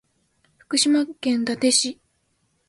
[0.57, 1.99] 福島県伊達市